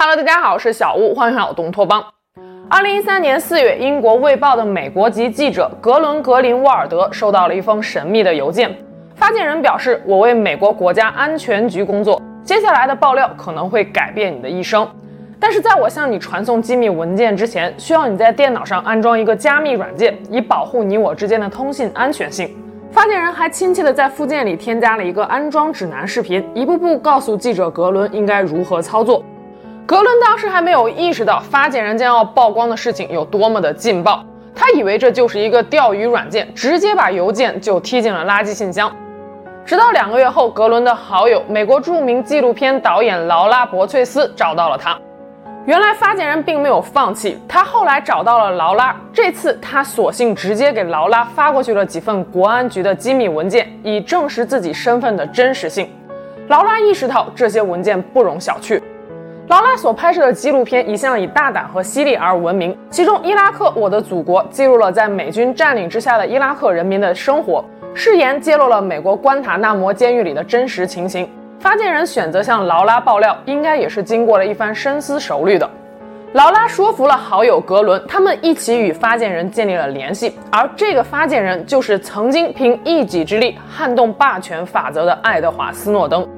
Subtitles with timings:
[0.00, 2.00] Hello，大家好，我是小吴，欢迎来到东托邦。
[2.70, 8.72] 二零一三年四月，英国《卫报》的美国籍记者格伦·格林沃尔德收到了一封神秘的邮件，
[9.16, 14.88] 发件人表示：“我为美国国家安全局工作，接下来的爆料可能会改变你的一生。
[15.40, 22.56] 但是在我向你传送机密文件之前，需要你在电脑上安装一个加密软件，以保护你我之间的通信安全性。”
[22.92, 29.24] 发件人还亲切地在附件里添加了一个安装指南视频，一步步告诉记者格伦应该如何操作。
[29.88, 34.22] 格伦当时还没有意识到发件人将要曝光的事情有多么的劲爆，
[34.54, 38.94] 他以为这就是一个钓鱼软件，直接把邮件就踢进了垃圾信箱。
[39.64, 44.94] 直到两个月后，格伦的好友美国著名纪录片导演劳拉·伯翠斯找到了他。
[45.64, 55.88] 原来发件人并没有放弃，他后来找到了劳拉，这次他索性直接给劳拉发过去了几份国安局的机密文件，以证实自己身份的真实性。
[56.48, 58.78] 劳拉意识到这些文件不容小觑。
[59.48, 67.64] 劳拉所拍摄的纪录片一向以大胆和犀利而闻名，其中《伊拉克，我的祖国》记录了在美军占领之下的伊拉克人民的生活，
[67.96, 71.26] 《誓言》揭露了美国关塔那摩监狱里的真实情形。
[71.60, 75.68] 发件人选择向劳拉爆料，应该也是经过了一番深思熟虑的。
[76.34, 86.28] 劳拉说服了好友格伦，他们一起与发件人建立了联系，而这个发件人就是曾经凭一己之力撼动霸权法则的爱德华·斯诺登。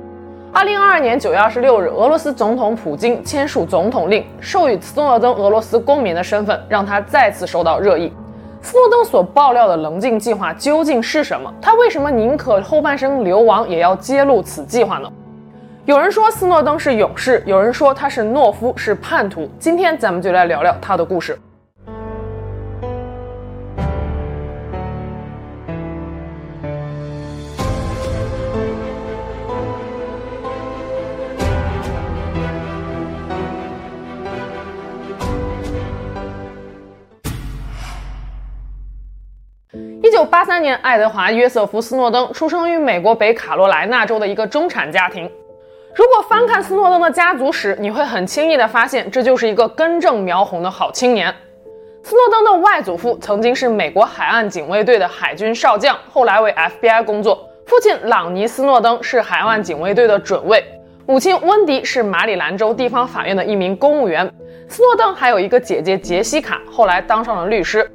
[0.52, 8.12] 二零二二年九月二十六日，俄罗斯总统普京签署总统令，授予斯诺登俄罗斯公民的身份，让他再次受到热议。
[8.60, 11.54] 斯诺登所爆料的棱镜计划究竟是什么？
[11.62, 15.08] 他为什么宁可后半生流亡也要揭露此计划呢？
[15.84, 19.48] 有人说斯诺登是勇士，有人说他是懦夫，是叛徒。
[19.60, 21.38] 今天咱们就来聊聊他的故事。
[40.20, 45.24] 一九八三年，爱德华·约瑟夫·斯诺登出生于美国北卡罗来纳州的一个中产家庭。
[45.95, 51.34] 如果翻看斯诺登的家族史，你会很轻易地发现，这就是一个根正苗红的好青年。
[52.02, 57.48] 斯诺登的外祖父曾经是美国海岸警卫队的海军少将，后来为 FBI 工作。
[57.64, 60.62] 父亲朗尼·斯诺登是海岸警卫队的准尉，
[61.06, 64.30] 母亲温迪是马里兰州地方法院的一名公务员。
[64.68, 67.90] 斯诺登还有一个姐姐杰西卡，后来当上了律师。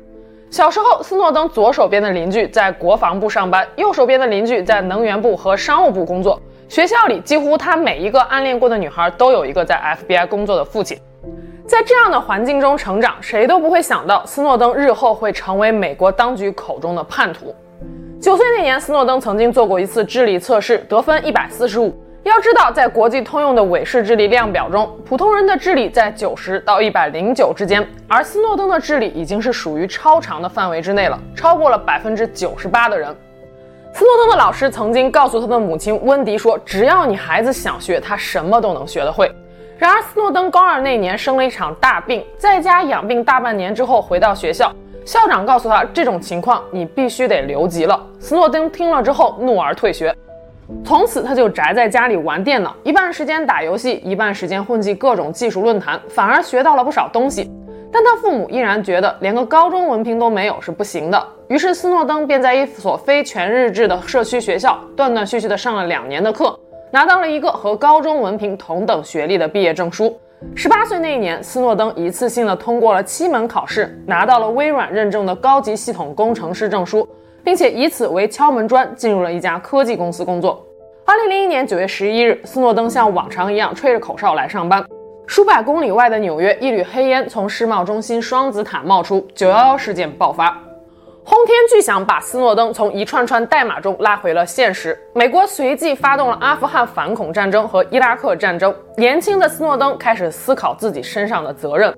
[0.55, 6.41] 小时候，斯诺登左手边的邻居在国防部上班，右手边的邻居在能源部和商务部工作。
[6.69, 9.77] 学校里，几乎他每一个暗恋过的女孩都有一个在
[10.07, 10.97] FBI 工作的父亲。
[11.67, 17.53] 在这样的环境中成长，谁都不会想到斯诺登日后会成为美国当局口中的叛徒。
[18.21, 21.93] 九岁那年，斯诺登曾经做过一次智力测试，得分一百四十五。
[22.25, 33.15] 要知道，在国际通用的韦氏智力量表中，普通人的智力在九十到一百零九之间，而斯诺登的智力已经是属于超常的范围之内了，超过了百分之九十八的人。
[33.93, 39.31] 斯诺登的老师曾经告诉他的母亲温迪说：“只要你孩子想学，他什么都能学得会。”
[39.77, 44.73] 然而，斯诺登高二那年生了一场大病，在家养病大半年之后回到学校，
[45.05, 50.13] 校长告诉他：“这种情况你必须得留级了。”斯诺登听了之后怒而退学。
[50.83, 57.51] 从此，他就宅在家里玩电脑，一半时间打游戏，一半时间混迹各种技术论坛，反而学到了不少东西。
[57.91, 66.59] 但他父母依然觉得连个高中文凭都没有是不行的，于是斯诺登便在一所非全日制的社区学校断断续续地上了两年的课，
[66.91, 70.17] 拿到了一个和高中文凭同等学历的毕业证书。
[70.55, 77.07] 十八岁那一年，斯诺登一次性的通过了七门考试，拿到了微软认证的高级系统工程师证书。
[77.45, 80.65] 并且以此为敲门砖，进入了一家科技公司工作。
[81.05, 84.83] 二零零一年九月十一日，斯诺登像往常一样吹着口哨来上班。
[85.27, 90.49] 数百公里外的纽约，一缕黑烟从世贸中心双子塔冒出，九幺幺事件爆发，
[91.23, 94.97] 轰天巨响把斯诺登从一串串代码中拉回了现实。
[95.13, 101.95] 美国随即发动了阿富汗反恐战争和伊拉克战争，年轻的斯诺登开始思考自己身上的责任。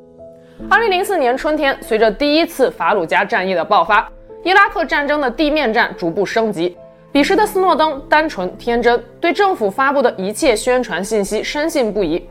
[0.69, 4.09] 二零零四年春天，随着第一次法鲁加战役的爆发。
[4.43, 6.77] 伊拉克战争的地面战逐步升级，
[7.11, 12.27] 彼时的斯诺登单纯天真，对政府发布的一切宣传信息深信不疑。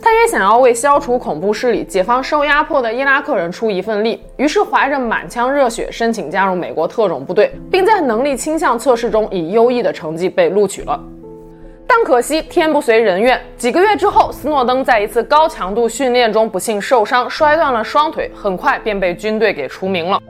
[0.00, 10.98] 他也想要为消除恐怖势力、解放受压迫的伊拉克人出一份力，于是怀着满腔热血申请加入美国特种部队，并在能力倾向测试中以优异的成绩被录取了。
[11.84, 20.22] 但可惜天不随人愿，几个月之后，斯诺登在一次高强度训练中不幸受伤，摔断了双腿，很快便被军队给除名了。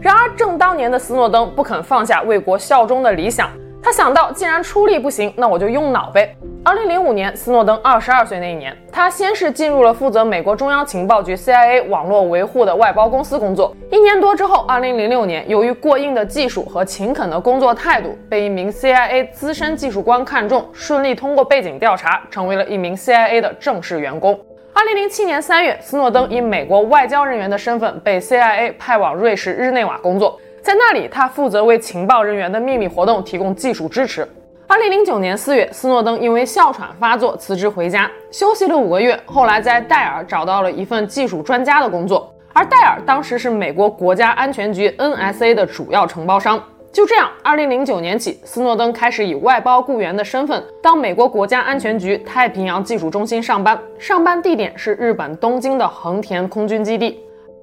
[0.00, 3.50] 然而，正当年的斯诺登不肯放下为国效忠的理想，
[3.82, 6.36] 他想到，既然出力不行，那我就用脑呗。
[6.66, 13.76] 二零零五年，斯诺登二十二岁那一年，他先是进入了负责美国中央情报局 CIA 网络维护的外包公司工作。
[13.90, 24.40] 一年多之后，二零零六年，由于过硬的技术和勤恳的工作态度，被一名 CIA 资深技术官看中，顺利通过背景调查，成为了一名 CIA 的正式员工。
[24.76, 30.36] 二零零七年三月，斯诺登以美国外交人员的身份被 CIA 派往瑞士日内瓦工作。
[30.62, 34.28] 在那里，他负责为情报人员的秘密活动提供技术支持。
[34.66, 39.18] 二零零九年四月，斯诺登因为哮喘发作辞职回家，休息了五个月。
[39.24, 46.60] 后来在戴尔找到了一份技术专家的工作，而戴尔当时是美国国家安全局 NSA 的主要承包商。
[46.94, 57.18] 就这样，二零零九年起，斯诺登开始以外包雇员的身份到美国国家安全局太平洋技术中心上班，上班地点是日本东京的横田空军基地。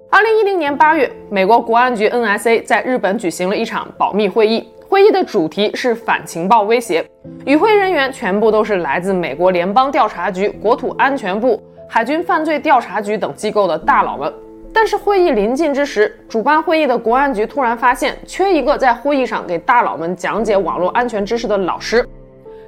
[0.09, 7.01] 二零一零年八月，美国国安局 NSA 在日本举行了一场保密会议，会议的主题是反情报威胁，
[7.45, 11.57] 与会人员全部都是来自美国联邦调查局、国土安全部、
[11.87, 14.33] 海军犯罪调查局等机构的大佬们。
[14.73, 22.07] 但是会议临近之时，主办会议的国安局突然发现缺一个在会议上给大佬们讲解网络安全知识的老师。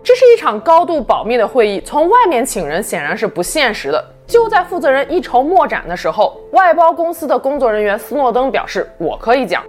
[0.03, 4.03] 这是一场高度保密的会议，从外面请人显然是不现实的。
[4.27, 9.63] 就在负责人一筹莫展的时候，外包公司的工作人员斯诺登表示：“我可以讲。”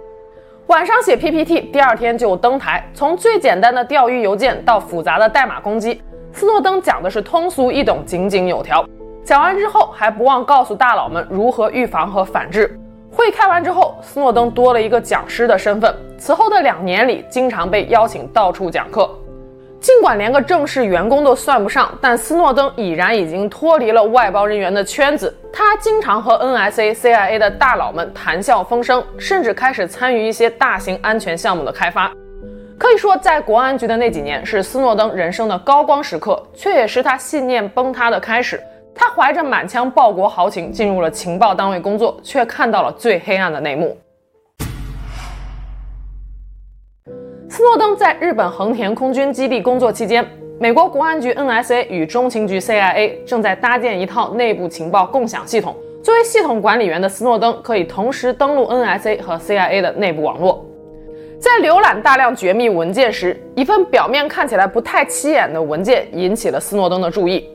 [0.67, 2.85] 晚上写 PPT，第二天就登台。
[2.93, 6.01] 从最简单的钓鱼邮件到复杂的代码攻击，
[6.33, 8.83] 斯诺登讲的是通俗易懂、井井有条。
[9.25, 12.79] 讲完之后，还不忘告诉大佬们如何预防和反制。
[13.11, 15.95] 会开完之后，斯诺登多了一个讲师的身份。
[16.15, 19.09] 此后的两年里，经常被邀请到处讲课。
[19.79, 25.35] 尽管连个正式员工都算不上，但斯诺登已然已经脱离了外包人员的圈子。
[25.51, 32.11] 他经常和 NSA、CIA 的大佬们谈笑风生，甚至开始参与一些大型安全项目的开发。
[32.77, 38.61] 可以说，在国安局的那几年是斯诺登人生的高光时刻，却也是他信念崩塌的开始。
[38.95, 43.97] 他怀着满腔报国豪情进入了情报单位工作，却看到了最黑暗的内幕。
[47.49, 50.25] 斯诺登在日本横田空军基地工作期间，
[50.59, 55.75] 美国国安局 NSA 与中情局 CIA 正在搭建一套内部情报共享系统。
[56.01, 60.65] 作为系统管理员的斯诺登可以同时登录 NSA 和 CIA 的内部网络。
[61.39, 67.49] 在浏览大量绝密文件时，一份表面看起来不太起眼的文件引起了斯诺登的注意。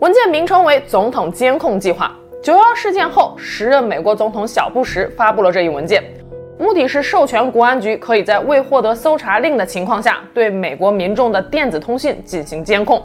[0.00, 2.14] 文件名称为“总统监控计划”。
[2.44, 6.04] 九幺幺事件后，时任美国总统小布什发布了这一文件。
[6.58, 12.98] 目的是授权国安局可以在未获得搜查令的情况下，对美国民众的电子通信进行监控。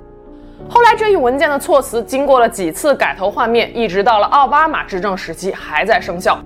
[0.69, 6.37] 后来这一文件的措辞经过了几次改头换面，一直到了奥巴马执政时期还在生效。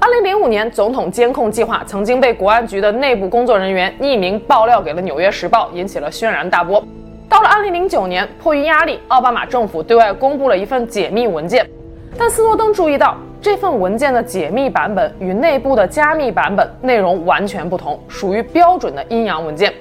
[0.00, 6.82] 二零零五年，总统监控计划曾经被国安局的内部工作人员匿名爆料给了《纽约时报》，引起了轩然大波。
[7.28, 11.68] 到了二零零九年，迫于压力，奥巴马政府对外公布了一份解密文件，
[12.16, 13.16] 但斯诺登注意到。
[13.40, 19.72] 这份文件的解密版本与内部的加密版本内容完全不同，属于标准的阴阳文件。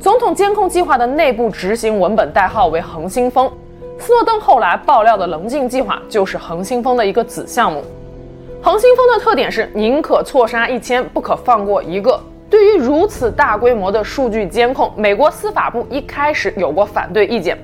[0.00, 3.48] 总统监控计划的内部执行文本代号为“恒星风”。
[3.96, 7.80] 斯诺登后来爆料的“棱镜计划”就是“恒星风”的一个子项目。
[8.60, 12.20] “恒星风”的特点是宁可错杀一千，不可放过一个。
[12.48, 17.58] 对于如此大规模的数据监控，美国司法部一开始有过反对意见，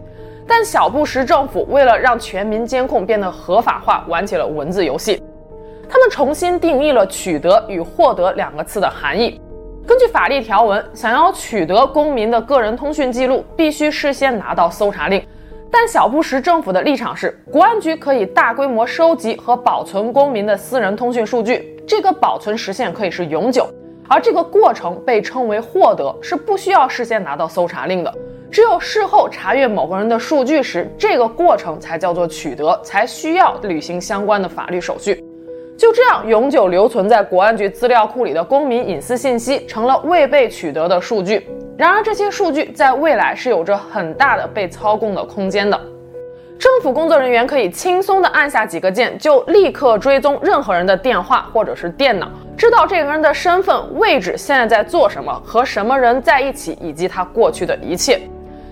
[0.46, 5.22] 但小布什政府为了让全民监控变得合法化，玩起了文字游戏。
[5.88, 9.40] 他们重新定义了“取得”与“获得”两个词的含义。
[9.86, 15.22] 根据法律条文，想要取得公民的个人通讯记录，必须事先拿到搜查令。
[15.70, 23.68] 但小布什政府的立场是，国安局可以大规模收集和保存公民的私人通讯数据，这个保存时限可以是永久，
[24.08, 28.12] 而这个过程被称为“获得”，是不需要事先拿到搜查令的。
[28.50, 35.24] 只有事后查阅某个人的数据时，这个过程才叫做取得，才需要履行相关的法律手续。
[35.78, 41.48] 就这样，永久留存在国安局资料库里的公民隐私信息成了未被取得的数据。
[41.78, 45.80] 然而，这些数据在未来是有着很大的被操控的空间的。
[46.62, 58.20] 政府工作人员可以轻松地按下几个键，就立刻追踪任何人的电话或者是电脑，知道这个人的身份、位置、现在在做什么、和什么人在一起，以及他过去的一切。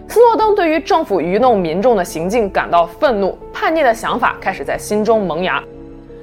[0.06, 5.61] 斯诺登对于政府愚弄民众的行径感到愤怒，叛逆的想法开始在心中萌芽。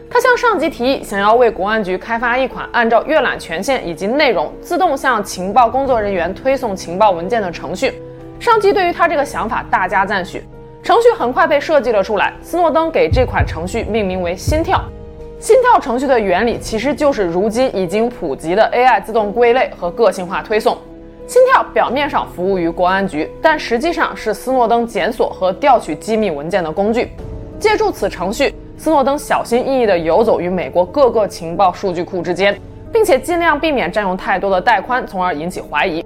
[0.10, 8.02] 他向上级提议，想要为国安局开发一款按照阅览权限以及内容自动向情报工作人员推送情报文件的程序。
[8.40, 10.42] 上级对于他这个想法大加赞许，
[10.88, 12.32] 程序很快被设计了出来。
[12.42, 14.82] 斯诺登给这款程序命名为“心跳”。
[15.38, 20.78] 心跳程序的原理其实就是如今已经普及的 AI 自动归类和个性化推送。
[21.28, 27.12] 心跳表面上服务于国安局，但实际上是斯诺登检索和调取机密文件的工具。
[27.60, 32.58] 借助此程序，斯诺登小心翼翼地游走于美国各个情报数据库之间，
[32.94, 36.02] 并且尽量避免占用太多的带宽，从而引起怀疑。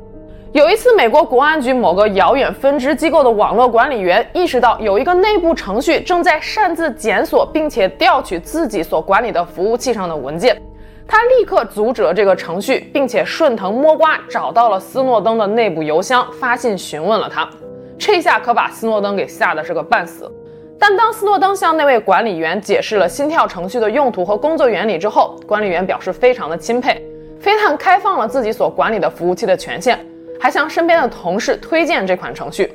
[0.54, 10.62] 有一次，美国国安局某个遥远分支机构的网络管理员意识到有一个内部程序正在擅自检索并且调取自己所管理的服务器上的文件，
[11.08, 17.50] 他立刻阻止了这个程序，并且顺藤摸瓜找到了斯诺登的内部邮箱，发信询问了他。
[17.98, 20.30] 这下可把斯诺登给吓得是个半死。
[20.78, 27.02] 但当斯诺登向那位管理员解释了心跳程序的用途和工作原理之后，管理员表示非常的钦佩，
[27.40, 29.98] 非但开放了自己所管理的服务器的权限。
[30.42, 32.74] 还向身边的同事推荐这款程序，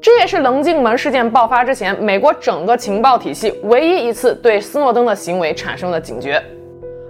[0.00, 6.42] 这也是棱镜门事件爆发之前，美国整个情报体系唯一一次对斯诺登的行为产生了警觉。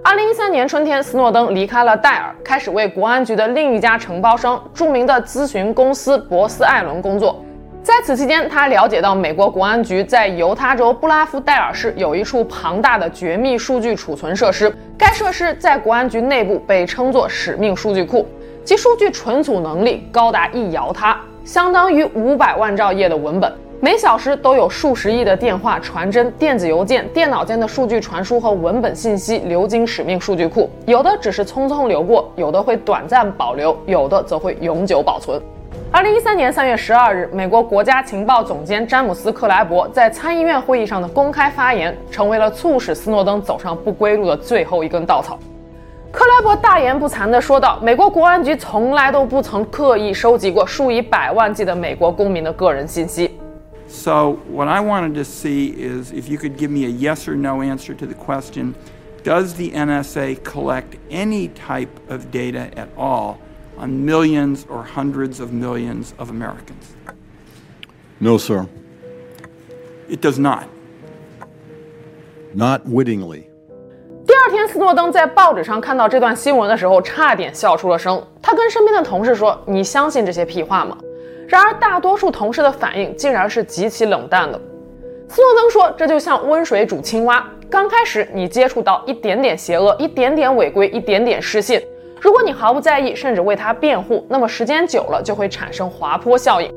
[0.02, 7.40] 二零一三年春天，斯诺登离开了戴尔，开始为国安局的另一家承包商——著名的咨询公司博斯艾伦工作。
[7.84, 18.26] 在此期间，他了解到美国国安局在犹他州布拉夫戴尔市有一处庞大的绝密数据储存设施，该设施在国安局内部被称作“使命数据库”。
[18.66, 35.40] 其数据存储能力高达一摇他，相当于五百万兆页的文本，每小时都有数十亿的电话传真、电子邮件、电脑间的数据传输和文本信息流经使命数据库，有的只是匆匆流过，有的会短暂保留，有的则会永久保存。
[35.92, 45.38] 二零一三年三月十二日，美国国家情报总监詹姆斯·克莱伯在参议院会议上的公开发言，成为了促使斯诺登走上不归路的最后一根稻草。
[46.15, 53.31] 克莱伯大言不惭地说道：“美国国安局从来都不曾刻意收集过数以百万计的美国公民的个人信息。”
[53.87, 57.35] So what I wanted to see is if you could give me a yes or
[57.35, 58.73] no answer to the question:
[59.23, 63.37] Does the NSA collect any type of data at all
[63.77, 66.95] on millions or hundreds of millions of Americans?
[68.19, 68.67] No, sir.
[70.09, 70.67] It does not.
[72.53, 73.49] Not wittingly.
[74.26, 78.20] 第二天，斯诺登在报纸上看到这段新闻的时候，差点笑出了声。
[78.42, 80.98] 他跟身边的同事说：“你相信这些屁话吗？”
[81.46, 84.60] 然而，大多数同事的反应竟然是极其冷淡的。
[85.28, 91.80] 斯诺登说：“这就像温水煮青蛙，刚开始你接触到一点点邪恶、一点点违规、一点点失信，
[92.20, 96.68] 如果你毫不在意，甚至为他辩护，那么时间久了就会产生滑坡效应。”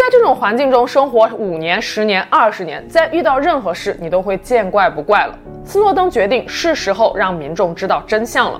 [0.00, 5.38] 在这种环境中生活五年、十年、二十年，在遇到任何事，你都会见怪不怪了。
[5.62, 8.58] 斯诺登决定是时候让民众知道真相了。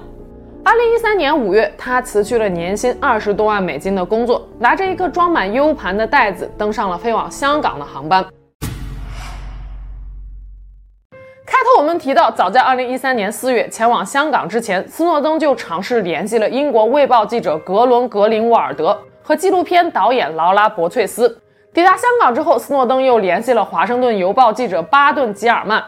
[0.63, 8.23] 二零一三年五月，他辞去了年薪二十多万美金的工作，拿着一个装满 U 盘的袋子，登上了飞往香港的航班。
[11.47, 18.95] 开头我们提到，早在二零一三年四月前往香港之前，斯诺登就尝试联系了英国《卫报》记者格伦·格林沃尔德。
[19.31, 21.41] 和纪录片导演劳拉·伯翠斯
[21.73, 25.81] 抵达香港之后，斯诺登又联系了华盛顿邮报记者巴顿·吉尔曼。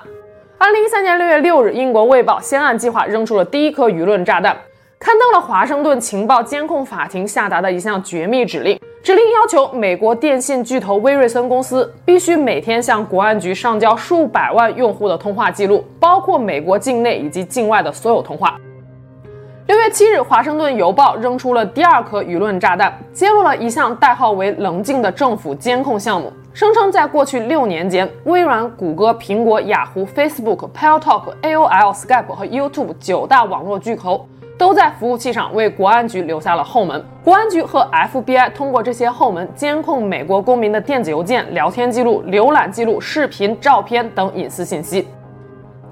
[0.59, 4.57] 二零一三年六月六日，英国卫报先按计划扔出了第一颗舆论炸弹，
[5.01, 18.57] 刊登了华盛顿情报监控法庭下达的一项绝密指令，指令要求美国电信巨头威瑞森公司必须每天向国安局上交数百万用户的通话记录，包括美国境内以及境外的所有通话。
[19.73, 37.03] 六月七日，华盛顿邮报扔出了第二颗舆论炸弹，揭露了一项代号为“棱镜”的政府监控项目，声称在过去六年间，微软、谷歌、苹果、雅虎、Facebook、Paltalk、AOL、Skype 和 YouTube 九大网络巨头都在服务器上为国安局留下了后门。
[37.25, 45.09] 国安局和 FBI 通过这些后门监控美国公民的电子邮件、聊天记录、浏览记录、视频、照片等隐私信息。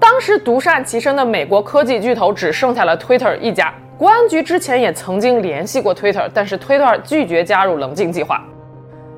[0.01, 3.71] 当时独善其身的美国科技巨头只剩下了 Twitter 一家。
[3.99, 8.43] 国安局之前也曾经联系过 Twitter，但是 Twitter 拒绝加入棱镜计划。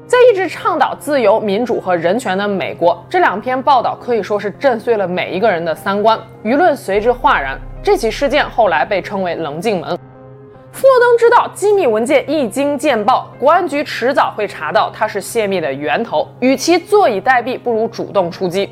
[0.05, 7.57] 在一直倡导自由、民主和人权的美国，这两篇报道可以说是震碎了每一个人的三观，舆论随之哗然。
[7.81, 9.97] 这起事件后来被称为棱镜门。
[10.73, 18.69] 斯诺登知道机密文件一经见报，国安局迟早会查到它是泄密的源头，与其坐以待毙，不如主动出击。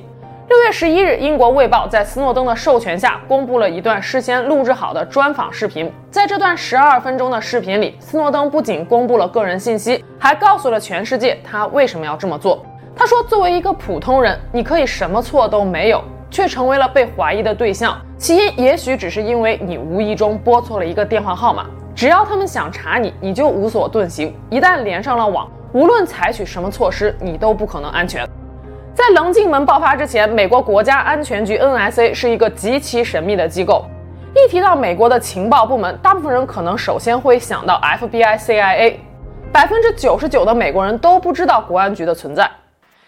[0.51, 5.89] 六月十一日，英国《卫报》在斯诺登的授权下，公布了一段事先录制好的专访视频。
[6.09, 12.65] 在这段十二分钟的视频里，斯诺登不仅公布了个人信息，还告诉了全世界他为什么要这么做。
[12.93, 17.97] 他说：“作为一个普通人，你可以什么错都没有，却成为了被怀疑的对象。
[18.17, 21.65] 起因也许只是因为你无意中拨错了一个电话号码。
[21.95, 24.35] 只要他们想查你，你就无所遁形。
[24.49, 28.27] 一旦连上了网，无论采取什么措施，你都不可能安全。”
[29.01, 33.83] 在棱镜门爆发之前，美国国家安全局 NSA 是一个极其神秘的机构。
[34.35, 38.97] 一提到美国的情报部门，大部分人可能首先会想到 FBI、CIA，
[39.51, 42.47] 百分之九十九的美国人都不知道国安局的存在。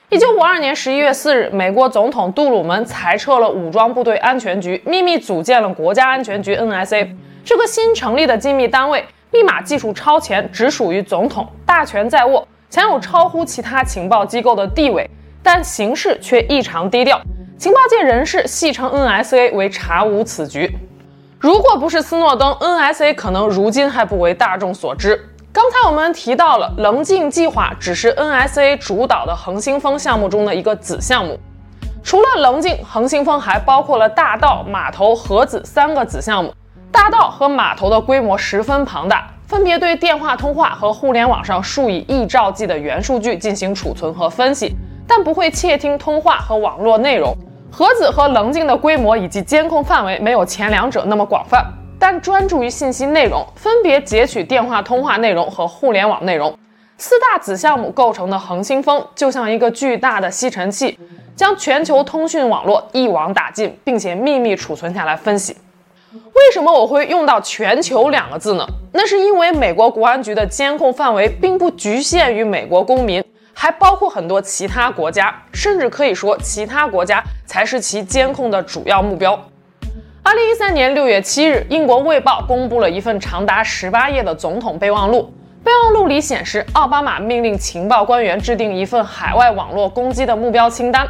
[0.09, 7.07] 一九五二年十一月四日，美国总统杜鲁门裁撤了武装部队安全局，秘密组建了国家安全局 （NSA），
[7.45, 15.07] 这个新成立的机密单位，密码技术超前，只属于总统，大权在握，享有超乎其他情报机构的地位，
[15.43, 17.21] 但行事却异常低调。
[17.57, 20.75] 情报界人士戏称 NSA 为“查无此局”。
[21.39, 25.29] 如果不是斯诺登，NSA 可能如今还不为大众所知。
[25.51, 31.37] 刚才我们提到了棱镜计划，只是 NSA 主导的恒星风项目中的一个子项目。
[32.03, 36.53] 除了棱镜，恒星风还包括了大道、码头、核子三个子项目。
[36.91, 44.75] 大道和码头的规模十分庞大，分别对电话通话和互联网上数以亿兆计的元数据进行储存和分析，
[45.07, 47.35] 但不会窃听通话和网络内容。
[47.71, 51.65] 盒子和棱镜的规模以及监控范围没有前两者那么广泛，
[51.97, 56.55] 但专注于信息内容，分别截取电话通话内容和互联网内容。
[56.99, 60.97] 四大子项目构成的恒星风就像一个巨大的吸尘器，
[61.35, 65.57] 将全球通讯网络一网打尽，并且秘密储存下来分析。
[66.13, 68.65] 为什么我会用到“全球”两个字呢？
[68.93, 73.23] 那是因为美国国安局的监控范围并不局限于美国公民。
[73.53, 79.39] 还包括很多其他国家，甚至可以说，其他国家才是其监控的主要目标。
[80.23, 85.33] 二零一三年六月七日，英国《卫报》公布了一份长达十八页的总统备忘录。
[85.63, 91.07] 备忘录里显示，奥巴马命令情报官员制定一份海外网络攻击的目标清单。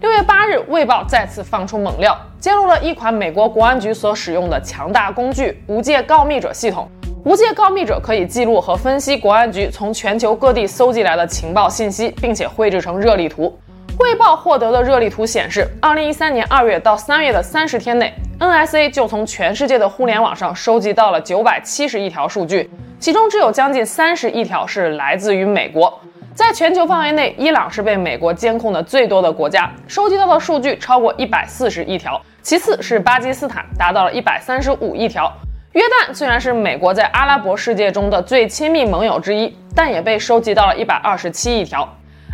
[0.00, 6.88] 六月八日，《卫报》再次放出猛料，揭露了一款美国国安局所使用的强大工具——无界告密者系统。
[7.28, 13.54] 无界告密者可以记录和分析国安局从全球各地搜集来的情报信息，并且绘制成热力图。
[13.98, 26.00] 汇报获得的热力图显示，二零一三年二月到三月的三十天内，NSA 就从全世界的互联网上收集到了九百七十亿条数据，其中只有将近三十亿条是来自于美国。
[26.34, 35.30] 在全球范围内，伊朗是被美国监控的最多的国家，收集到的数据超过一百四十亿条，其次是巴基斯坦，达到了一百三十五亿条。
[35.72, 41.86] 约旦虽然是美国在阿拉伯世界中的最亲密盟友之一，但也被收集到了一百二十七亿条。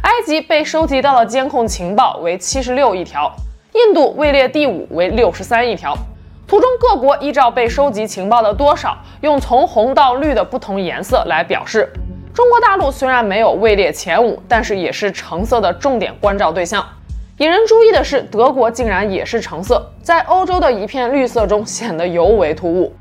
[0.03, 3.35] 埃及被收集到的监控情报为七十六亿条，
[3.73, 5.97] 印度位列第五，为六十三亿条。
[6.47, 11.93] 图中各国依照被收集情报的多少，用从红到绿的不同颜色来表示。
[12.33, 16.85] 中国大陆虽然没有位列前五，但是也是橙色的重点关照对象。
[17.39, 22.93] 引人注意的是，德国竟然也是橙色，在欧洲的一片绿色中显得尤为突兀。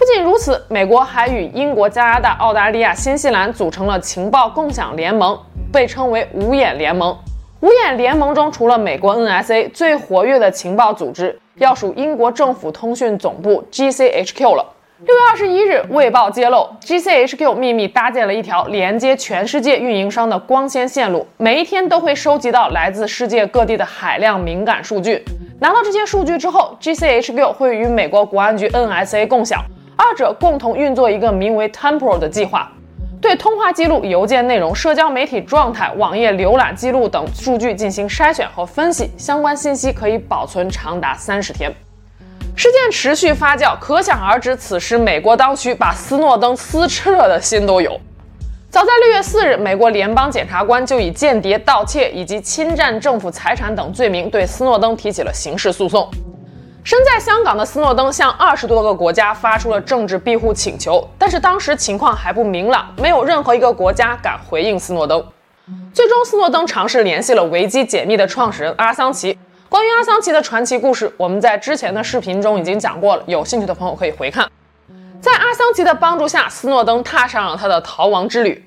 [0.00, 5.38] 不仅如此，美国还与英国、加拿大、澳大利亚、新西兰组成了情报共享联盟，
[5.70, 7.14] 被称为“五眼联盟”。
[7.60, 14.64] 五眼联盟中，除了美国 NSA，最活跃的情报组织要数英国政府通讯总部 GCHQ 了。
[15.04, 25.22] 六月二十一日，《卫报》揭露，GCHQ 秘密搭建了一条连接全世界运营商的光纤线路，每一天都会收集到来自世界各地的海量敏感数据。
[25.60, 29.62] 拿到这些数据之后，GCHQ 会与美国国安局 NSA 共享。
[30.02, 32.72] 二者共同运作一个名为 Temporal 的计划，
[33.20, 41.70] 对通话记录、邮件内容、社交媒体状态、网页浏览记录等数据进行筛选和分析，相关信息可以保存长达三十天。
[42.56, 48.00] 事件持续发酵，可想而知，此时美国当局把斯诺登撕吃了的心都有。
[48.70, 56.08] 早在六月四日，美国联邦检察官就以间谍、盗窃以及侵占政府财产等罪名对斯诺登提起了刑事诉讼。
[56.82, 65.22] 身在香港的斯诺登向二十多个国家发出了政治庇护请求，但是当时情况还不明朗，没有任何一个国家敢回应斯诺登。
[65.92, 69.38] 最终，斯诺登尝试联系了维基解密的创始人阿桑奇。
[69.68, 74.50] 关于阿桑奇的传奇故事，我们在之前的视频中已经讲过了，有兴趣的朋友可以回看。
[75.20, 78.66] 在阿桑奇的帮助下，斯诺登踏上了他的逃亡之旅。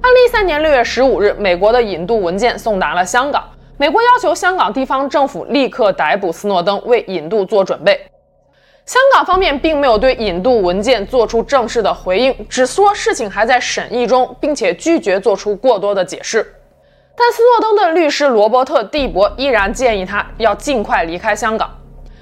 [0.00, 3.44] 二零一三年六月十五日，美国的引渡文件送达了香港。
[3.82, 8.00] 美国要求香港地方政府立刻逮捕斯诺登，为引渡做准备。
[8.86, 16.54] 香港方面并没有对引渡文件做出正式的回应，只说事情还在审议中，并且拒绝做出过多的解释。
[17.16, 21.68] 但斯诺登的律师罗伯特·蒂博依然建议他要尽快离开香港，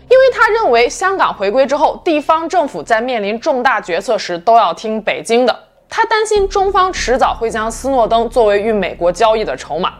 [0.09, 5.55] 因为他认为香港回归之后，地方政府在面临重大决策时都要听北京的。
[5.91, 9.93] 他担心中方迟早会将斯诺登作为与美国交易的筹码。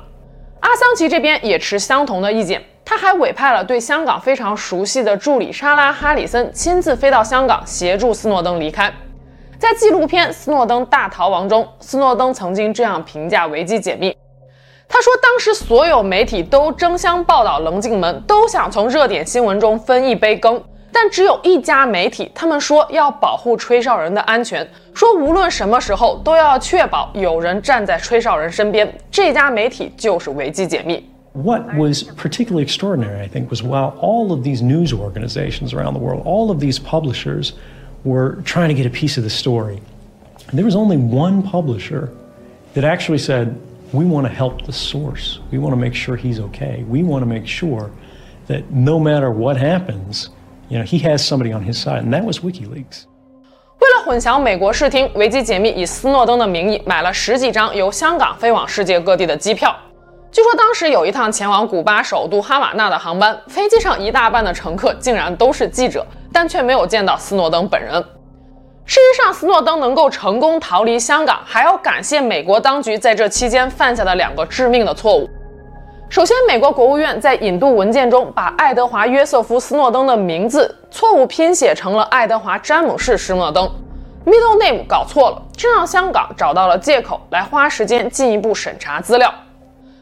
[0.61, 8.93] 阿桑奇这边也持相同的意见，他还委派了对香港非常熟悉的助理莎拉·哈里森亲自飞到香港协助斯诺登离开。
[9.59, 14.17] 在纪录片《斯诺登大逃亡》中，斯诺登曾经这样评价维基解密：
[14.89, 20.63] 他说，当时所有媒体都争相报道棱镜门，都想从热点新闻中分一杯羹。
[20.92, 28.92] 但只有一家媒体，他们说要保护吹哨人的安全，说无论什么时候都要确保有人站在吹哨人身边。
[29.12, 31.04] 这家媒体就是维基解密。
[31.34, 36.22] What was particularly extraordinary, I think, was while all of these news organizations around the world,
[36.24, 37.52] all of these publishers
[38.06, 39.80] were trying to get a piece of the story,
[40.54, 42.10] there was only one publisher
[42.74, 43.58] that actually said,
[43.96, 45.40] We want to help the source.
[45.52, 46.84] We want to make sure he's okay.
[46.84, 47.92] We want to make sure
[48.48, 50.30] that no matter what happens,
[50.71, 53.07] You know, he has somebody on his side, and that was WikiLeaks.
[53.81, 59.75] 为了混淆美国视听，维基解密以斯诺登的名义买了十几张由香港飞往世界各地的机票。
[60.31, 68.01] 据说当时有一趟前往古巴首都哈瓦那的航班，飞机上一大半的乘客竟然都是记者，但却没有见到斯诺登本人。
[68.85, 75.29] 事实上，斯诺登能够成功逃离香港，还要感谢美国当局在这期间犯下的两个致命的错误。
[76.11, 83.65] 首先，美国国务院在引渡文件中把爱德华·约瑟夫·斯诺登的名字错误拼写成了爱德华·詹姆士·施诺登
[84.27, 89.33] ，middle name 搞错了，这让香港找到了借口来花时间进一步审查资料。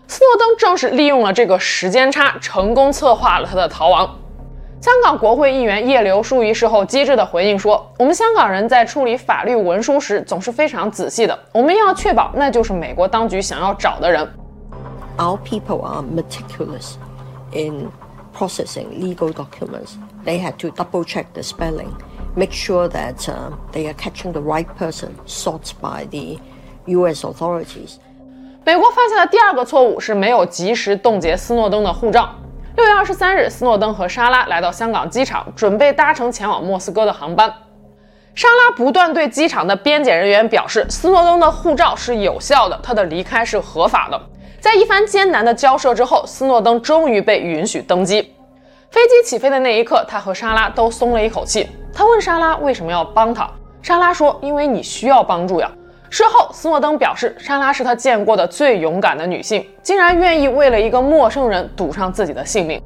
[0.06, 4.08] 斯诺登正是利用了这个时间差，成功策划了他的逃亡。
[4.80, 14.26] 香港国会议员叶刘淑仪事后机智地回应说：“我们香港人在处理法律文书时总是非常仔细的，我们要确保那就是美国当局想要找的人。”
[15.18, 16.96] Our people are meticulous
[17.52, 17.90] in
[18.32, 19.96] processing legal documents.
[20.24, 21.90] They had to double check the spelling,
[22.36, 23.28] make sure that
[23.72, 26.38] they are catching the right person sought by the
[26.86, 27.24] U.S.
[27.24, 27.96] authorities.
[28.64, 32.30] 美国犯下的第二个错误是没有及时冻结斯诺登的护照。
[32.76, 37.52] 六月二十三日，斯诺登和莎拉来到香港机场，准备搭乘前往莫斯科的航班。
[38.36, 44.20] 莎拉不断对机场的边检人员表示，斯诺登的护照是有效的，他的离开是合法的。
[44.68, 48.20] 在一番艰难的交涉之后，斯诺登终于被允许登机。
[48.90, 51.66] 飞机起飞的那一刻，他和莎拉都松了一口气。
[51.90, 53.50] 他问莎拉为什么要帮他，
[53.80, 55.72] 莎拉说：“因为你需要帮助呀。”
[56.10, 62.78] 事后，斯诺登表示，莎拉是他见过的最勇敢的女性，竟然愿意为了一个陌生人赌上自己的性命。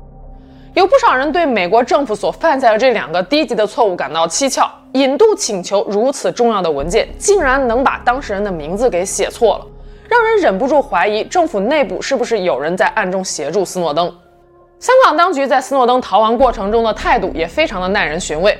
[0.74, 9.66] 有不少人对美国政府所犯下的这两个低级的错误感到蹊跷：引渡请求如此重要的文件，竟然能把当事人的名字给写错了。
[10.12, 14.14] 让人忍不住怀疑，政府内部是不是有人在暗中协助斯诺登？
[14.78, 18.58] 香港当局在斯诺登逃亡过程中的态度也非常的耐人寻味。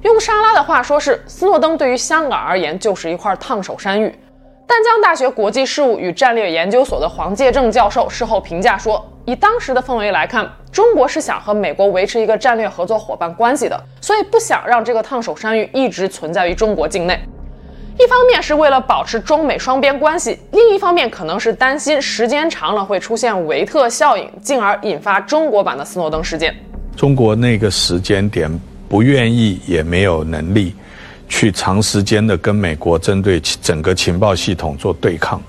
[0.00, 4.08] 用莎拉的话说是，斯诺登对于香港而言就是一块烫手山芋。
[4.66, 17.20] 淡江大学国际事务与战略研究所的黄介正教授事后评价说，以当时的氛围来看，中国是想和美国维持一个战略合作伙伴关系的，所以不想让这个烫手山芋一直存在于中国境内。
[17.98, 26.54] 一方面是为了保持中美双边关系，另一方面可能是担心时间长了会出现维特效应，进而引发中国版的斯诺登事件。
[26.94, 28.50] 中国那个时间点
[28.86, 30.74] 不愿意也没有能力
[31.26, 35.42] 去长时间的跟美国针对整个情报系统做对抗。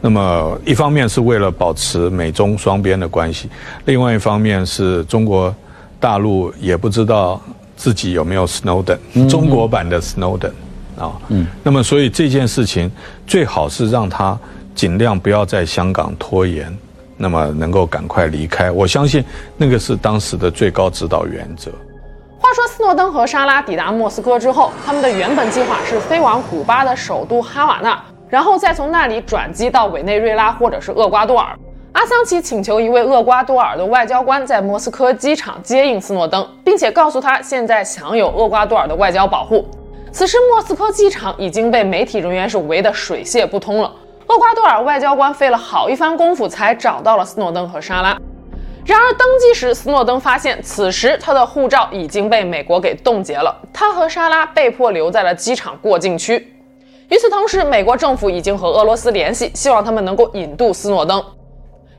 [0.00, 3.50] 那么一方面是为了保持美中双边的关系，
[3.84, 5.54] 另外一方面是中国
[5.98, 7.38] 大陆也不知道
[7.76, 10.52] 自己有没有 Snowden，中国版的 Snowden。
[11.00, 12.90] 啊，嗯，那么所以这件事情
[13.26, 14.38] 最好是让他
[14.74, 16.70] 尽量不要在香港拖延，
[17.16, 18.70] 那么能够赶快离开。
[18.70, 19.24] 我相信
[19.56, 21.70] 那个是当时的最高指导原则。
[22.38, 31.58] 话说，斯诺登和莎拉抵达莫斯科之后，他们的原本计划是飞往古巴的首都哈瓦那，然后再从那里转机到委内瑞拉或者是厄瓜多尔。
[31.92, 39.68] 阿桑奇请求一位厄瓜多尔的外交官在莫斯科机场接应斯诺登，并且告诉他现在享有厄瓜多尔的外交保护。
[40.12, 43.90] 此时，莫斯科机场已经被媒体人员是围得水泄不通了。
[44.28, 48.16] 厄瓜多尔外交官费了好一番功夫才找到了斯诺登和莎拉。
[48.84, 56.52] 然而登机时，斯诺登发现此时他的护照已经被美国给冻结了，他和莎拉被迫留在了机场过境区。
[57.08, 61.22] 与此同时，美国政府已经和俄罗斯联系，希望他们能够引渡斯诺登。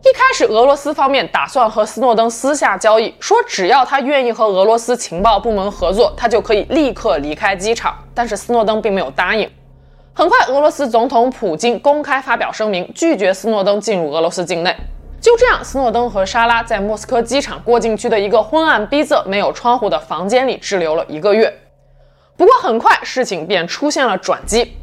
[0.03, 7.95] 一开始，俄罗斯方面打算和斯诺登私下交易，说只要他愿意和俄罗斯情报部门合作，他就可以立刻离开机场。
[8.15, 9.47] 但是斯诺登并没有答应。
[10.11, 14.75] 很快，俄罗斯总统普京公开发表声明，拒绝斯诺登进入俄罗斯境内。
[15.21, 21.53] 就这样，斯诺登和莎拉在莫斯科机场过境区的一个昏暗逼仄、没有窗户的房间里滞留了一个月。
[22.35, 24.75] 不过很快，事情便出现了转机。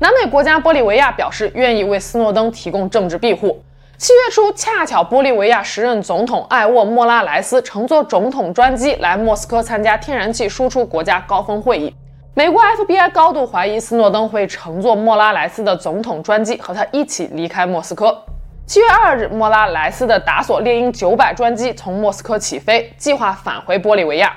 [0.00, 3.62] 南美国家玻利维亚表示愿意为斯诺登提供政治庇护。
[4.00, 11.94] 七月初，恰巧玻利维亚时任总统艾沃莫拉莱斯乘坐总统专机来莫斯科参加天然气输出国家高峰会议。
[12.32, 18.24] 美国 FBI 高度怀疑斯诺登会乘坐莫拉莱斯的总统专机和他一起离开莫斯科。
[18.66, 24.32] 七月二日，莫拉莱斯的达索猎鹰九百专机从莫斯科起飞，计划返回玻利维亚，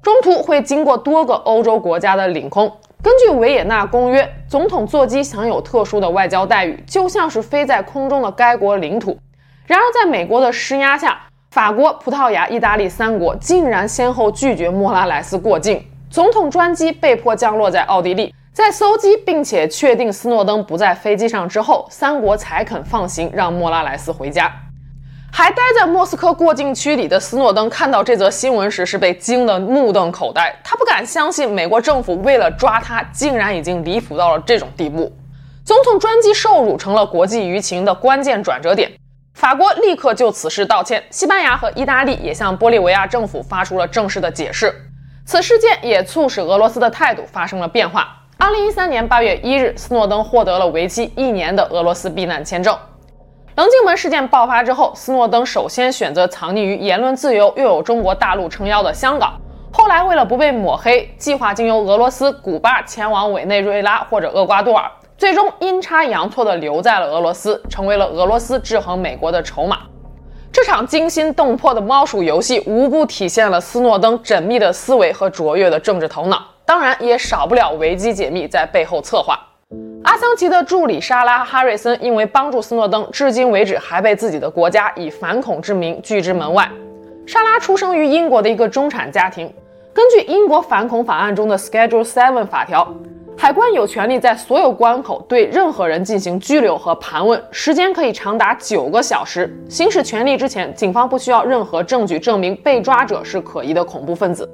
[0.00, 2.72] 中途会经过多个欧洲国家的领空。
[3.02, 9.18] 根据维也纳公约，总统座机享有特殊的外交待遇，就像是飞在空中的该国领土。
[9.66, 18.32] 然而，在美国的施压下，法国、葡萄牙、意大利三国竟然先后拒绝莫拉莱斯过境，总统专机被迫降落在奥地利。
[18.52, 24.52] 在搜机并且确定斯诺登不在飞机上之后，三国才肯放行，让莫拉莱斯回家。
[25.34, 30.54] 还待在莫斯科过境区里的斯诺登看到这则新闻时，是被惊得目瞪口呆。
[30.62, 35.10] 他不敢相信，美国政府为了抓他，竟然已经离谱到了这种地步。
[35.64, 38.92] 总统专机受辱成了国际舆情的关键转折点。
[39.32, 44.70] 法国立刻就此事道歉，西班牙和意大利也向玻利维亚政府发出了正式的解释。
[45.24, 48.14] 此事件也促使俄罗斯的态度发生了变化。
[48.36, 52.76] 二零一三年八月一日，斯诺登获得了为期一年的俄罗斯避难签证。
[53.54, 59.38] 棱镜门事件爆发之后，斯诺登首先选择藏匿于言论自由又有中国大陆撑腰的香港，
[59.70, 69.80] 后来为了不被抹黑，计划经由俄罗斯、古巴前往委内瑞拉或者厄瓜多尔，最终阴差阳错地留在了俄罗斯，成为了俄罗斯制衡美国的筹码。
[70.50, 76.42] 这场惊心动魄的猫鼠游戏，无不体现了斯诺登缜密的思维和卓越的政治头脑。
[76.64, 79.38] 当然也少不了维基解密在背后策划。
[80.04, 86.68] 阿桑奇的助理莎拉·哈瑞森因为帮助斯诺登，至今为止还被自己的国家以反恐之名拒之门外。
[87.26, 89.52] 莎拉出生于英国的一个中产家庭。
[89.94, 92.92] 根据英国反恐法案中的 Schedule Seven 法条，
[93.36, 99.54] 海关有权利在所有关口对任何人进行拘留和盘问，时间可以长达九个小时。
[99.68, 104.48] 行使权利之前，警方不需要任何证据证明被抓者是可疑的恐怖分子。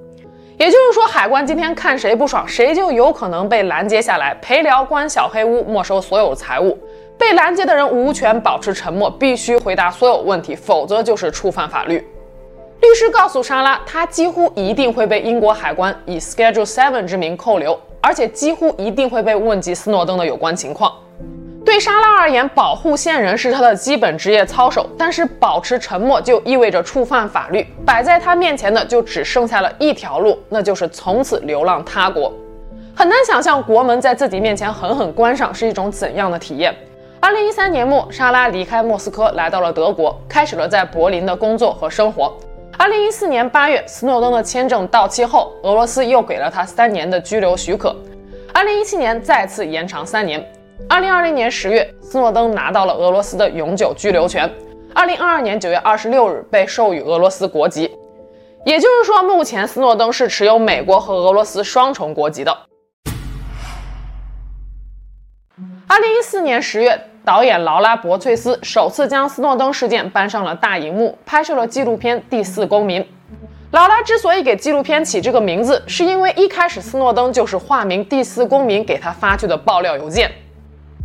[0.58, 6.76] 也就是说，海关今天看谁不爽，谁就有可能被拦截下来，陪聊、关小黑屋、没收所有财物。
[7.16, 12.04] 被拦截的人无权保持沉默，必须回答所有问题，否则就是触犯法律。
[12.80, 20.92] 律师告诉莎拉，他几乎一定会被英国海关以 Schedule Seven 之名扣留，而且几乎一定会被问及斯诺登的有关情况。
[21.68, 27.62] 对莎拉而言，保护线人是她的基本职业操守，但是保持沉默就意味着触犯法律。
[27.84, 32.32] 摆在她面前的就只剩下了一条路，那就是从此流浪他国。
[32.96, 36.74] 很难想象国门在自己面前狠狠关上是一种怎样的体验。
[37.20, 42.34] 二零一三年末，莎拉离开莫斯科，来到了德国，开始了在柏林的工作和生活。
[42.78, 47.94] 二零一四年八月，斯诺登的签证到期后，俄罗斯又给了他三年的居留许可。
[48.54, 50.42] 二零一七年再次延长三年。
[50.86, 54.48] 二零二零年十月，斯诺登拿到了俄罗斯的永久居留权。
[54.94, 57.90] 二零二二年九月二十六日被授予俄罗斯国籍，
[58.64, 62.56] 也就是说，目前斯诺登是持有美国和俄罗斯双重国籍的。
[65.88, 73.02] 二零一四年十月，导演劳拉·博翠斯首次将斯诺登事件搬上了大荧幕，拍摄了纪录片《第四公民》。
[73.72, 80.30] 劳拉之所以给纪录片起这个名字，是因为一开始斯诺登就是化名“第四公民”给他发去的爆料邮件。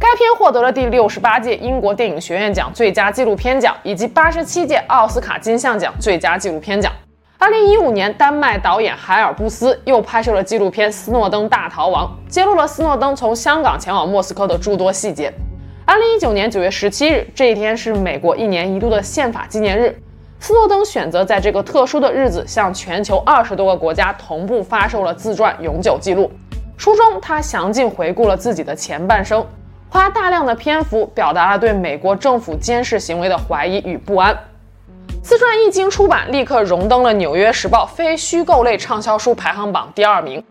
[0.04, 6.92] 该片获得了第六十八届英国电影学院奖最佳纪录片奖，以及八十七届奥斯卡金像奖最佳纪录片奖。
[7.38, 15.32] 二零一五年，丹麦导演海尔布斯又拍摄了纪录片《斯诺登大逃亡》，揭露了斯诺登从香港前往莫斯科的诸多细节。
[15.86, 19.98] 二零一九年九月十七日，这一天是美国一年一度的宪法纪念日，
[20.38, 26.30] 斯诺登选择在这个特殊的日子，向全球二十多个国家同步发售了自传《永久记录》。
[26.76, 29.42] 书中，他详尽回顾了自己的前半生。
[29.94, 34.36] 花大量的篇幅表达了对美国政府监视行为的怀疑与不安。
[35.22, 40.44] 自传一经出版，立刻荣登了《纽约时报》非虚构类畅销书排行榜第二名。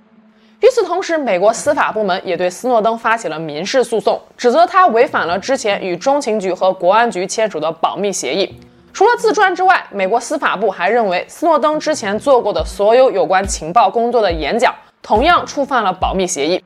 [0.61, 8.61] 与此同时，美国司法部门也对斯诺登发起了民事诉讼，指责他违反了之前与中情局和国安局签署的保密协议。
[8.93, 16.63] 除了自传之外，美国司法部还认为斯诺登之前做过的所有有关情报工作的演讲，同样触犯了保密协议。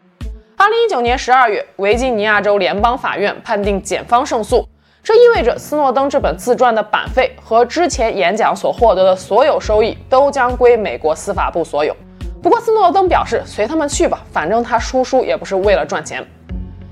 [0.59, 4.67] 二零一九年十二月，维吉尼亚州联邦法院判定检方胜诉，
[5.03, 11.95] 这意味着斯诺登这本自传的版费和之前演讲所获得的所有收益都将归美国司法部所有。
[12.43, 16.27] 不过，斯诺登表示随他们去吧，反正他出书也不是为了赚钱。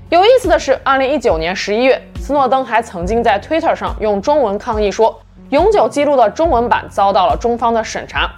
[0.09, 8.31] 有意思的是，二零一九年十一月，斯诺登还曾经在 Twitter 上用中文抗议说，永久记录的中文版遭到了中方的审查。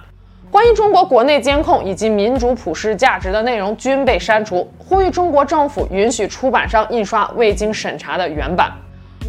[0.50, 8.72] 关于中国国内监控以及民主普世价值的内容均被删除，呼吁中国政府允许出版商印刷未经审查的原版。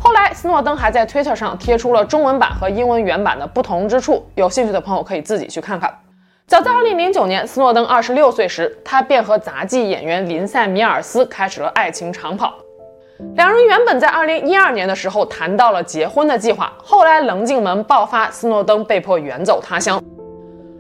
[0.01, 5.93] 后来，斯诺登还在 Twitter 上贴出了中文版和英文原版的不同之处，有兴趣的朋友可以自己去看看。
[6.47, 12.53] 早在2009年，斯诺登26岁时，他便和杂技演员林赛·米尔斯开始了爱情长跑。
[13.35, 20.01] 两人原本在2012年的时候谈到了结婚的计划，后来棱镜门爆发，斯诺登被迫远走他乡。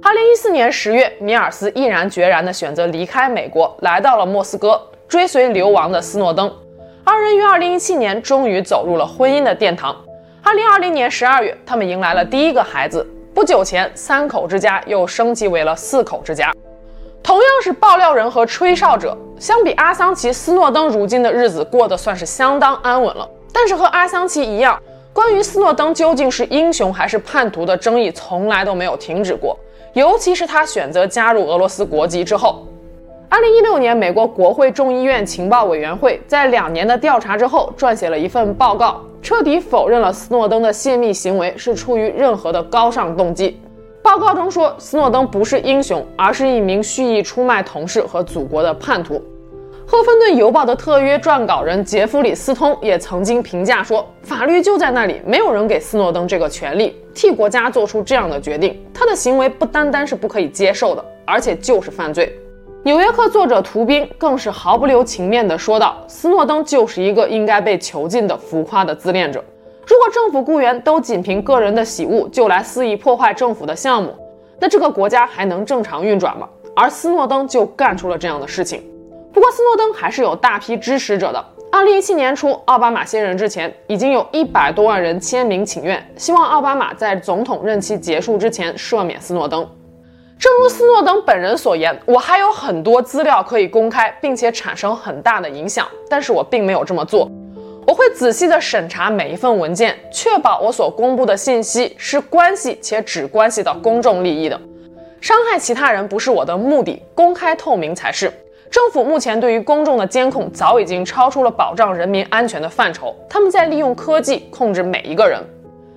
[0.01, 6.51] 2014年10月，米尔斯毅然决然地选择离开美国，来到了莫斯科，追随流亡的斯诺登。
[7.03, 9.95] 二人于2017年终于走入了婚姻的殿堂。
[10.43, 13.05] 2020年12月，他们迎来了第一个孩子。
[13.33, 16.51] 不久前，三口之家又升级为了四口之家。
[17.21, 23.29] 同样是爆料人和吹哨者，相比阿桑奇，斯诺登如今的日子过得算是相当安稳了。
[23.51, 24.81] 但是和阿桑奇一样，
[25.11, 29.57] 关于斯诺登究竟是英雄还是叛徒的争议从来都没有停止过。
[29.93, 32.65] 尤其是他选择加入俄罗斯国籍之后。
[33.27, 43.59] 二零一六年，美国国会众议院情报委员会在两年的调查之后，撰写了一份报告，彻底否认了斯诺登的泄密行为是出于任何的高尚动机。
[44.01, 49.21] 报告中说，斯诺登不是英雄，而是一名蓄意出卖同事和祖国的叛徒。
[49.91, 58.79] 赫芬顿邮报的特约撰稿人杰弗里·斯通也曾经评价说：“法律就在那里，没有人给斯诺登这个权利，替国家做出这样的决定。
[58.93, 62.31] 他的行为不单单是不可以接受的，而且就是犯罪。”
[62.85, 69.43] 纽约客作者图宾更是毫不留情面地说道：“斯诺登就是一个应该被囚禁的浮夸的自恋者。
[69.87, 74.13] 如果政府雇员都仅凭个人的喜恶就来肆意破坏政府的项目，
[74.59, 76.47] 那这个国家还能正常运转吗？
[76.75, 78.83] 而斯诺登就干出了这样的事情。
[79.31, 81.43] 不过，斯诺登还是有大批支持者的。
[81.71, 89.67] 二零一七年初，奥巴马卸任之前，已经有一百多万人签名请愿，希望奥巴马在总统任期结束之前赦免斯诺登。
[90.39, 97.29] 正如斯诺登本人所言，我还有很多资料可以公开，并且产生很大的影响，但是我并没有这么做。
[97.85, 104.59] 我会仔细地审查每一份文件，确保我所公布的信息是关系且只关系到公众利益的。
[105.21, 108.31] 伤害其他人不是我的目的，公开透明才是。
[108.69, 115.41] 政府目前对于公众的监控早已经超出了保障人民安全的范畴，他们在利用科技控制每一个人。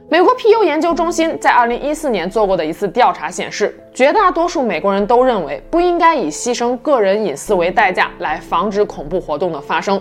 [0.09, 10.01] 美国皮尤研究中心在二零一四年做过的一次调查显示，绝大多数美国人都认为不应该以牺牲个人隐私为代价来防止恐怖活动的发生。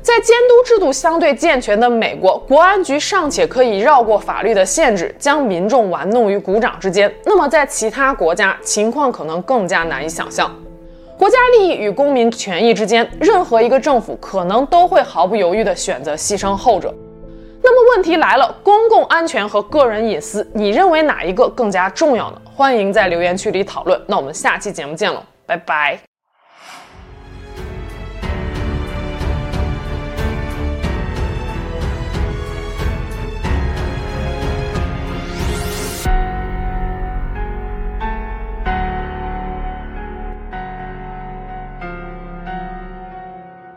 [0.00, 7.12] 在监督制度相对健全的美国，国安局尚且可以绕过法律的限制，将民众玩弄于股掌之间。
[7.24, 10.50] 那么，在其他国家，情况可能更加难以想象。
[11.22, 16.92] 国家利益与公民权益之间，任何一个政府可能都会毫不犹豫地选择牺牲后者。
[17.62, 22.42] 那么问题来了，公共安全和个人隐私，你认为哪一个更加重要呢？
[22.52, 24.02] 欢迎在留言区里讨论。
[24.08, 26.11] 那我们下期节目见了，拜拜。